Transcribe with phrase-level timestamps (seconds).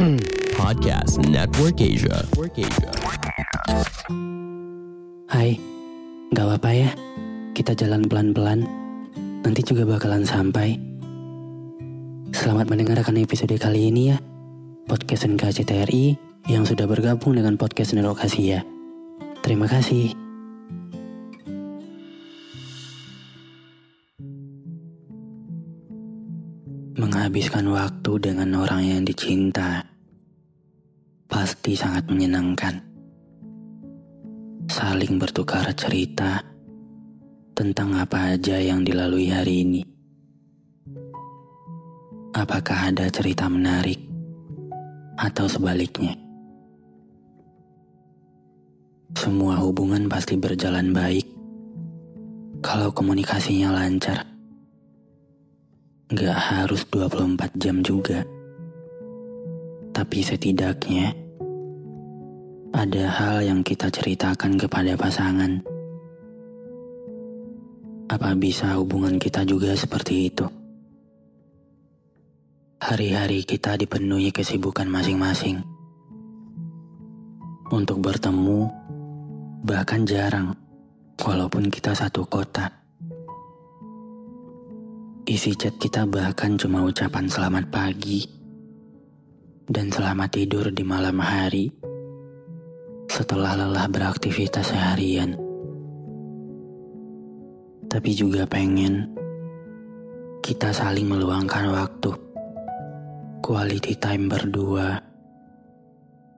[0.56, 2.24] Podcast Network Asia.
[5.28, 5.60] Hai,
[6.32, 6.90] gak apa-apa ya.
[7.52, 8.64] Kita jalan pelan-pelan.
[9.44, 10.80] Nanti juga bakalan sampai.
[12.32, 14.16] Selamat mendengarkan episode kali ini ya.
[14.88, 16.16] Podcast NKCTRI
[16.48, 18.64] yang sudah bergabung dengan podcast Network Asia.
[19.44, 20.16] Terima kasih.
[26.96, 29.89] Menghabiskan waktu dengan orang yang dicinta
[31.30, 32.82] pasti sangat menyenangkan.
[34.66, 36.42] Saling bertukar cerita
[37.54, 39.82] tentang apa aja yang dilalui hari ini.
[42.34, 43.98] Apakah ada cerita menarik
[45.14, 46.18] atau sebaliknya?
[49.14, 51.26] Semua hubungan pasti berjalan baik
[52.58, 54.26] kalau komunikasinya lancar.
[56.10, 58.26] Gak harus 24 jam juga.
[59.90, 61.19] Tapi setidaknya
[62.70, 65.58] ada hal yang kita ceritakan kepada pasangan.
[68.10, 70.46] Apa bisa hubungan kita juga seperti itu?
[72.80, 75.62] Hari-hari kita dipenuhi kesibukan masing-masing.
[77.70, 78.66] Untuk bertemu,
[79.62, 80.54] bahkan jarang,
[81.22, 82.70] walaupun kita satu kota.
[85.26, 88.26] Isi chat kita bahkan cuma ucapan selamat pagi
[89.70, 91.89] dan selamat tidur di malam hari
[93.20, 95.36] setelah lelah beraktivitas seharian.
[97.84, 99.12] Tapi juga pengen
[100.40, 102.16] kita saling meluangkan waktu,
[103.44, 104.96] quality time berdua,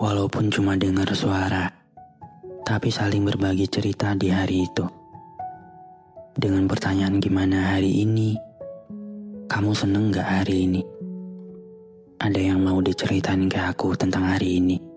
[0.00, 1.68] walaupun cuma dengar suara,
[2.64, 4.88] tapi saling berbagi cerita di hari itu.
[6.32, 8.40] Dengan pertanyaan gimana hari ini,
[9.52, 10.80] kamu seneng gak hari ini?
[12.24, 14.89] Ada yang mau diceritain ke aku tentang hari ini?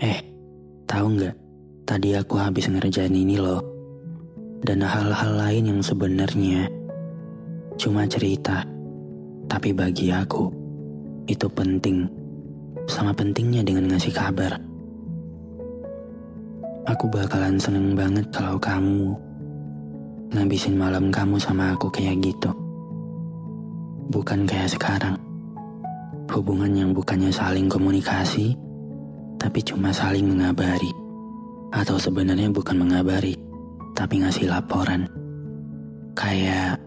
[0.00, 0.18] Eh,
[0.88, 1.36] tahu nggak?
[1.84, 3.60] Tadi aku habis ngerjain ini loh.
[4.60, 6.68] Dan hal-hal lain yang sebenarnya
[7.76, 8.64] cuma cerita.
[9.48, 10.48] Tapi bagi aku,
[11.28, 12.08] itu penting.
[12.88, 14.56] Sama pentingnya dengan ngasih kabar.
[16.88, 19.14] Aku bakalan seneng banget kalau kamu
[20.32, 22.50] ngabisin malam kamu sama aku kayak gitu
[24.10, 25.16] bukan kayak sekarang.
[26.30, 28.54] Hubungan yang bukannya saling komunikasi,
[29.50, 30.94] tapi cuma saling mengabari.
[31.74, 33.34] Atau sebenarnya bukan mengabari,
[33.98, 35.10] tapi ngasih laporan.
[36.14, 36.78] Kayak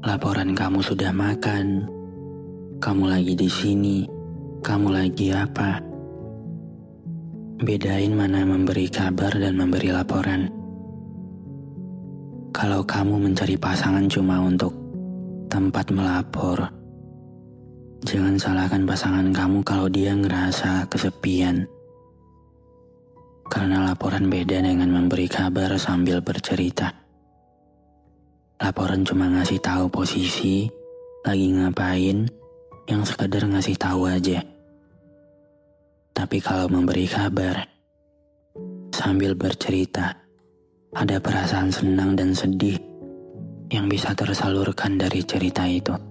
[0.00, 1.84] laporan kamu sudah makan,
[2.80, 4.08] kamu lagi di sini,
[4.64, 5.84] kamu lagi apa.
[7.60, 10.48] Bedain mana memberi kabar dan memberi laporan.
[12.56, 14.72] Kalau kamu mencari pasangan cuma untuk
[15.52, 16.79] tempat melapor.
[18.00, 21.68] Jangan salahkan pasangan kamu kalau dia ngerasa kesepian.
[23.44, 26.96] Karena laporan beda dengan memberi kabar sambil bercerita.
[28.56, 30.64] Laporan cuma ngasih tahu posisi,
[31.28, 32.24] lagi ngapain,
[32.88, 34.40] yang sekedar ngasih tahu aja.
[36.16, 37.68] Tapi kalau memberi kabar,
[38.96, 40.16] sambil bercerita,
[40.96, 42.80] ada perasaan senang dan sedih
[43.68, 46.09] yang bisa tersalurkan dari cerita itu.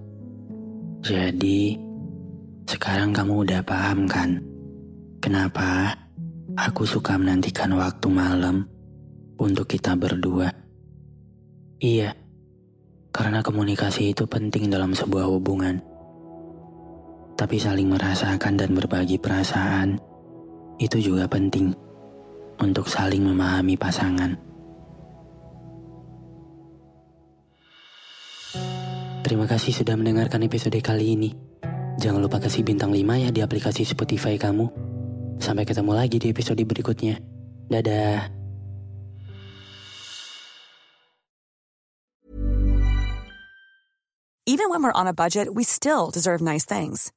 [1.00, 1.80] Jadi,
[2.68, 4.36] sekarang kamu udah paham kan?
[5.16, 5.96] Kenapa
[6.60, 8.68] aku suka menantikan waktu malam
[9.40, 10.52] untuk kita berdua?
[11.80, 12.12] Iya,
[13.16, 15.80] karena komunikasi itu penting dalam sebuah hubungan.
[17.32, 19.96] Tapi saling merasakan dan berbagi perasaan
[20.76, 21.72] itu juga penting
[22.60, 24.49] untuk saling memahami pasangan.
[29.20, 31.30] Terima kasih sudah mendengarkan episode kali ini.
[32.00, 34.66] Jangan lupa kasih bintang 5 ya di aplikasi Spotify kamu.
[35.36, 37.20] Sampai ketemu lagi di episode berikutnya.
[37.68, 38.40] Dadah.
[44.50, 47.12] Even when we're on a budget, we still deserve nice things.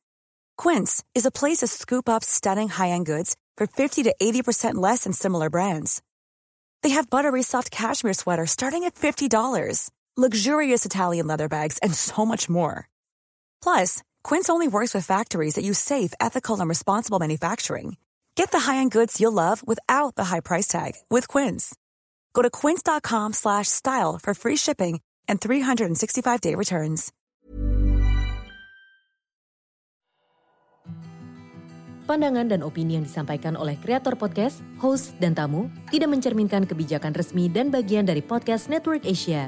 [0.56, 5.04] Quince is a place to scoop up stunning high-end goods for 50 to 80% less
[5.04, 6.02] than similar brands.
[6.84, 12.26] They have buttery soft cashmere sweaters starting at $50, luxurious Italian leather bags, and so
[12.26, 12.88] much more.
[13.64, 17.98] Plus, Quince only works with factories that use safe, ethical, and responsible manufacturing.
[18.36, 21.76] Get the high-end goods you'll love without the high price tag with Quince.
[22.34, 27.14] Go to quince.com slash style for free shipping and 365-day returns.
[32.04, 37.48] Pandangan dan opini yang disampaikan oleh kreator podcast, host, dan tamu tidak mencerminkan kebijakan resmi
[37.48, 39.48] dan bagian dari podcast Network Asia.